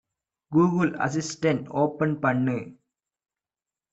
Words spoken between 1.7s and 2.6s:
open பண்ணு